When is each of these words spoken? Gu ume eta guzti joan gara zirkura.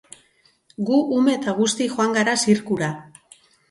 Gu 0.87 0.97
ume 1.19 1.37
eta 1.41 1.55
guzti 1.61 1.89
joan 1.95 2.19
gara 2.19 2.39
zirkura. 2.49 2.95